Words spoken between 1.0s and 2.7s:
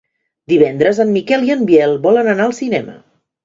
en Miquel i en Biel volen anar al